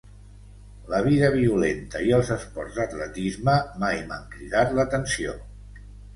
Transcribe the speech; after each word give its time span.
La 0.93 1.01
vida 1.07 1.29
violenta 1.35 2.01
i 2.07 2.15
els 2.21 2.31
esports 2.37 2.79
d'atletisme 2.81 3.59
mai 3.85 4.01
m'han 4.09 4.27
cridat 4.35 4.75
l'atenció. 4.81 5.39